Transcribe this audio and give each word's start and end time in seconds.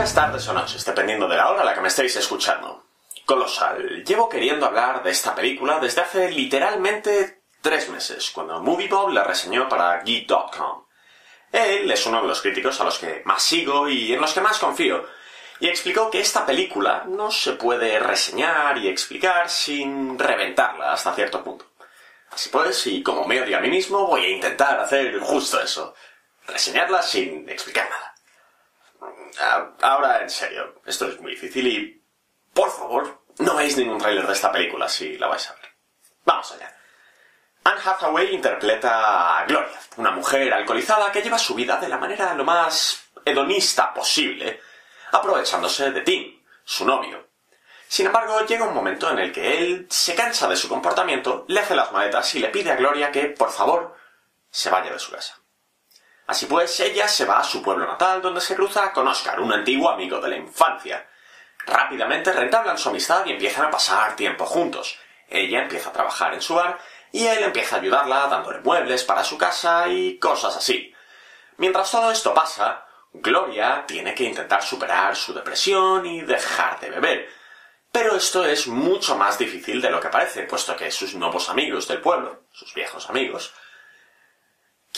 días, 0.00 0.14
tardes 0.14 0.48
o 0.48 0.54
noches, 0.54 0.82
dependiendo 0.82 1.28
de 1.28 1.36
la 1.36 1.50
hora 1.50 1.60
a 1.60 1.64
la 1.64 1.74
que 1.74 1.82
me 1.82 1.88
estéis 1.88 2.16
escuchando. 2.16 2.86
Colosal. 3.26 4.02
Llevo 4.02 4.30
queriendo 4.30 4.64
hablar 4.64 5.02
de 5.02 5.10
esta 5.10 5.34
película 5.34 5.78
desde 5.78 6.00
hace 6.00 6.30
literalmente 6.30 7.42
tres 7.60 7.90
meses, 7.90 8.30
cuando 8.30 8.62
MovieBob 8.62 9.10
la 9.10 9.24
reseñó 9.24 9.68
para 9.68 10.00
Geek.com. 10.00 10.86
Él 11.52 11.90
es 11.90 12.06
uno 12.06 12.22
de 12.22 12.28
los 12.28 12.40
críticos 12.40 12.80
a 12.80 12.84
los 12.84 12.98
que 12.98 13.20
más 13.26 13.42
sigo 13.42 13.90
y 13.90 14.14
en 14.14 14.22
los 14.22 14.32
que 14.32 14.40
más 14.40 14.58
confío, 14.58 15.04
y 15.58 15.68
explicó 15.68 16.10
que 16.10 16.20
esta 16.20 16.46
película 16.46 17.04
no 17.06 17.30
se 17.30 17.52
puede 17.52 17.98
reseñar 17.98 18.78
y 18.78 18.88
explicar 18.88 19.50
sin 19.50 20.18
reventarla 20.18 20.94
hasta 20.94 21.14
cierto 21.14 21.44
punto. 21.44 21.66
Así 22.30 22.48
pues, 22.48 22.86
y 22.86 23.02
como 23.02 23.26
me 23.26 23.42
odio 23.42 23.58
a 23.58 23.60
mí 23.60 23.68
mismo, 23.68 24.06
voy 24.06 24.24
a 24.24 24.30
intentar 24.30 24.80
hacer 24.80 25.20
justo 25.20 25.60
eso. 25.60 25.94
Reseñarla 26.46 27.02
sin 27.02 27.46
explicar 27.50 27.90
nada. 27.90 28.14
Ah, 29.38 29.70
ahora, 29.82 30.22
en 30.22 30.30
serio, 30.30 30.80
esto 30.86 31.06
es 31.06 31.20
muy 31.20 31.32
difícil 31.32 31.66
y... 31.66 32.02
Por 32.52 32.70
favor, 32.70 33.22
no 33.38 33.54
veis 33.54 33.76
ningún 33.76 33.98
tráiler 33.98 34.26
de 34.26 34.32
esta 34.32 34.50
película 34.50 34.88
si 34.88 35.16
la 35.16 35.28
vais 35.28 35.48
a 35.48 35.54
ver. 35.54 35.70
Vamos 36.24 36.50
allá. 36.52 36.76
Anne 37.62 37.80
Hathaway 37.84 38.34
interpreta 38.34 39.38
a 39.38 39.44
Gloria, 39.44 39.78
una 39.96 40.10
mujer 40.10 40.52
alcoholizada 40.52 41.12
que 41.12 41.22
lleva 41.22 41.38
su 41.38 41.54
vida 41.54 41.76
de 41.76 41.88
la 41.88 41.98
manera 41.98 42.34
lo 42.34 42.44
más 42.44 43.04
hedonista 43.24 43.92
posible, 43.94 44.60
aprovechándose 45.12 45.90
de 45.90 46.00
Tim, 46.00 46.42
su 46.64 46.84
novio. 46.84 47.28
Sin 47.86 48.06
embargo, 48.06 48.46
llega 48.46 48.66
un 48.66 48.74
momento 48.74 49.10
en 49.10 49.18
el 49.18 49.32
que 49.32 49.58
él 49.58 49.86
se 49.90 50.14
cansa 50.14 50.48
de 50.48 50.56
su 50.56 50.68
comportamiento, 50.68 51.44
le 51.48 51.60
hace 51.60 51.74
las 51.74 51.92
maletas 51.92 52.34
y 52.34 52.38
le 52.38 52.48
pide 52.48 52.70
a 52.70 52.76
Gloria 52.76 53.10
que, 53.10 53.26
por 53.26 53.50
favor, 53.50 53.96
se 54.50 54.70
vaya 54.70 54.92
de 54.92 54.98
su 54.98 55.10
casa. 55.10 55.40
Así 56.30 56.46
pues, 56.46 56.78
ella 56.78 57.08
se 57.08 57.24
va 57.24 57.40
a 57.40 57.42
su 57.42 57.60
pueblo 57.60 57.84
natal, 57.88 58.22
donde 58.22 58.40
se 58.40 58.54
cruza 58.54 58.92
con 58.92 59.08
Oscar, 59.08 59.40
un 59.40 59.52
antiguo 59.52 59.90
amigo 59.90 60.20
de 60.20 60.28
la 60.28 60.36
infancia. 60.36 61.04
Rápidamente 61.66 62.30
rentablan 62.30 62.78
su 62.78 62.88
amistad 62.88 63.26
y 63.26 63.32
empiezan 63.32 63.64
a 63.64 63.70
pasar 63.70 64.14
tiempo 64.14 64.46
juntos. 64.46 64.96
Ella 65.28 65.62
empieza 65.62 65.90
a 65.90 65.92
trabajar 65.92 66.32
en 66.32 66.40
su 66.40 66.54
bar 66.54 66.78
y 67.10 67.26
él 67.26 67.42
empieza 67.42 67.74
a 67.74 67.78
ayudarla 67.80 68.28
dándole 68.28 68.60
muebles 68.60 69.02
para 69.02 69.24
su 69.24 69.36
casa 69.36 69.88
y 69.88 70.20
cosas 70.20 70.56
así. 70.56 70.94
Mientras 71.56 71.90
todo 71.90 72.12
esto 72.12 72.32
pasa, 72.32 72.86
Gloria 73.12 73.84
tiene 73.84 74.14
que 74.14 74.22
intentar 74.22 74.62
superar 74.62 75.16
su 75.16 75.34
depresión 75.34 76.06
y 76.06 76.20
dejar 76.20 76.78
de 76.78 76.90
beber. 76.90 77.28
Pero 77.90 78.14
esto 78.14 78.44
es 78.44 78.68
mucho 78.68 79.16
más 79.16 79.36
difícil 79.36 79.82
de 79.82 79.90
lo 79.90 80.00
que 80.00 80.10
parece, 80.10 80.44
puesto 80.44 80.76
que 80.76 80.92
sus 80.92 81.12
nuevos 81.16 81.48
amigos 81.48 81.88
del 81.88 82.00
pueblo, 82.00 82.44
sus 82.52 82.72
viejos 82.72 83.10
amigos, 83.10 83.52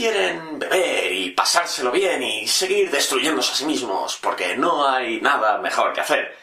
quieren 0.00 0.58
beber 0.58 1.12
y 1.12 1.30
pasárselo 1.32 1.90
bien 1.90 2.22
y 2.22 2.48
seguir 2.48 2.90
destruyéndose 2.90 3.52
a 3.52 3.54
sí 3.54 3.66
mismos, 3.66 4.16
porque 4.16 4.56
no 4.56 4.88
hay 4.88 5.20
nada 5.20 5.58
mejor 5.58 5.92
que 5.92 6.00
hacer. 6.00 6.34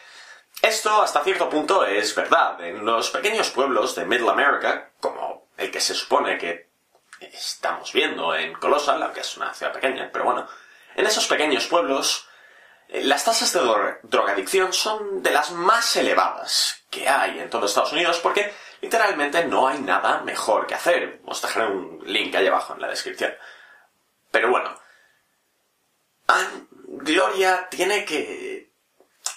Esto 0.62 1.02
hasta 1.02 1.24
cierto 1.24 1.48
punto 1.50 1.84
es 1.84 2.14
verdad. 2.14 2.60
En 2.60 2.84
los 2.84 3.10
pequeños 3.10 3.50
pueblos 3.50 3.96
de 3.96 4.04
Middle 4.04 4.30
America, 4.30 4.92
como 5.00 5.48
el 5.56 5.72
que 5.72 5.80
se 5.80 5.94
supone 5.94 6.38
que 6.38 6.68
estamos 7.20 7.92
viendo 7.92 8.32
en 8.32 8.52
Colossal, 8.54 9.02
aunque 9.02 9.22
es 9.22 9.36
una 9.36 9.52
ciudad 9.52 9.72
pequeña, 9.72 10.08
pero 10.12 10.24
bueno, 10.24 10.46
en 10.94 11.04
esos 11.04 11.26
pequeños 11.26 11.66
pueblos 11.66 12.28
eh, 12.88 13.02
las 13.02 13.24
tasas 13.24 13.52
de 13.52 13.60
drogadicción 14.04 14.72
son 14.72 15.20
de 15.20 15.32
las 15.32 15.50
más 15.50 15.96
elevadas 15.96 16.84
que 16.90 17.08
hay 17.08 17.40
en 17.40 17.50
todo 17.50 17.66
Estados 17.66 17.92
Unidos 17.92 18.20
porque 18.22 18.54
literalmente 18.80 19.44
no 19.44 19.68
hay 19.68 19.80
nada 19.80 20.20
mejor 20.20 20.66
que 20.66 20.74
hacer. 20.74 21.20
Os 21.24 21.40
dejaré 21.42 21.66
un 21.66 22.02
link 22.04 22.34
ahí 22.34 22.46
abajo 22.46 22.74
en 22.74 22.80
la 22.80 22.88
descripción. 22.88 23.32
Pero 24.30 24.50
bueno, 24.50 24.74
Gloria 26.86 27.68
tiene 27.70 28.04
que 28.04 28.72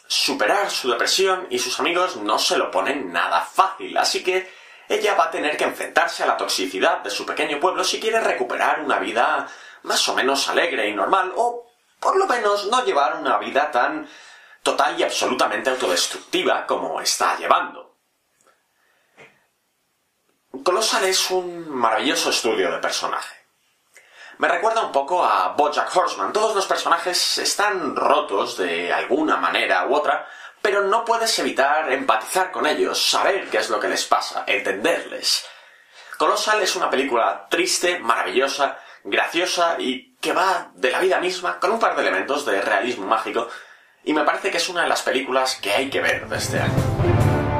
superar 0.08 0.70
su 0.70 0.90
depresión 0.90 1.48
y 1.50 1.60
sus 1.60 1.80
amigos 1.80 2.18
no 2.18 2.38
se 2.38 2.58
lo 2.58 2.70
ponen 2.70 3.12
nada 3.14 3.42
fácil, 3.42 3.98
así 3.98 4.24
que 4.24 4.52
ella 4.90 5.16
va 5.16 5.26
a 5.26 5.32
tener 5.32 5.56
que 5.56 5.64
enfrentarse 5.64 6.24
a 6.24 6.26
la 6.26 6.36
toxicidad 6.36 7.00
de 7.00 7.10
su 7.10 7.26
pequeño 7.26 7.62
pueblo 7.62 7.84
si 7.84 8.00
quiere 8.00 8.20
recuperar 8.20 8.82
una 8.82 9.00
vida 9.00 9.48
más 9.84 10.10
o 10.10 10.14
menos 10.14 10.50
alegre 10.50 10.90
y 10.90 10.94
normal, 10.94 11.32
o 11.38 11.66
por 12.00 12.18
lo 12.18 12.26
menos 12.26 12.68
no 12.68 12.84
llevar 12.84 13.16
una 13.16 13.38
vida 13.38 13.72
tan 13.72 14.10
total 14.64 15.00
y 15.00 15.04
absolutamente 15.04 15.70
autodestructiva 15.70 16.66
como 16.68 17.00
está 17.00 17.38
llevando. 17.38 17.91
Colossal 20.64 21.06
es 21.06 21.32
un 21.32 21.70
maravilloso 21.70 22.30
estudio 22.30 22.72
de 22.72 22.78
personaje. 22.80 23.36
Me 24.38 24.48
recuerda 24.48 24.82
un 24.82 24.92
poco 24.92 25.24
a 25.24 25.50
Bojack 25.50 25.96
Horseman. 25.96 26.34
Todos 26.34 26.54
los 26.54 26.66
personajes 26.66 27.38
están 27.38 27.96
rotos 27.96 28.58
de 28.58 28.92
alguna 28.92 29.38
manera 29.38 29.88
u 29.88 29.96
otra, 29.96 30.28
pero 30.62 30.84
no 30.84 31.06
puedes 31.06 31.40
evitar 31.40 31.92
empatizar 31.92 32.52
con 32.52 32.68
ellos, 32.68 33.02
saber 33.02 33.50
qué 33.50 33.60
es 33.60 33.70
lo 33.70 33.80
que 33.80 33.88
les 33.88 34.06
pasa, 34.06 34.44
entenderles. 34.46 35.46
Colossal 36.18 36.62
es 36.62 36.76
una 36.76 36.90
película 36.90 37.48
triste, 37.50 38.00
maravillosa, 38.00 38.78
graciosa 39.04 39.78
y 39.80 40.16
que 40.18 40.34
va 40.34 40.72
de 40.76 40.92
la 40.92 41.00
vida 41.00 41.20
misma 41.20 41.60
con 41.60 41.72
un 41.72 41.80
par 41.80 41.96
de 41.96 42.02
elementos 42.04 42.46
de 42.46 42.62
realismo 42.62 43.08
mágico 43.08 43.48
y 44.04 44.14
me 44.14 44.24
parece 44.24 44.52
que 44.52 44.58
es 44.58 44.70
una 44.70 44.84
de 44.84 44.90
las 44.90 45.02
películas 45.02 45.56
que 45.56 45.72
hay 45.72 45.90
que 45.90 46.02
ver 46.02 46.28
de 46.28 46.38
este 46.38 46.60
año. 46.60 47.51